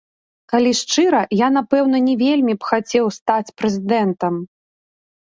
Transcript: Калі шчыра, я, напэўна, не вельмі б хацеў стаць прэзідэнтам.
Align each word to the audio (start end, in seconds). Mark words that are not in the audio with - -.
Калі 0.51 0.69
шчыра, 0.77 1.17
я, 1.41 1.49
напэўна, 1.57 1.97
не 2.07 2.15
вельмі 2.21 2.55
б 2.63 2.69
хацеў 2.69 3.05
стаць 3.17 3.53
прэзідэнтам. 3.63 4.33